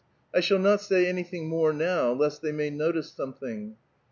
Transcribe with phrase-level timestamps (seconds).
[0.33, 3.75] I shall uot say anything more now, lest they may notice something."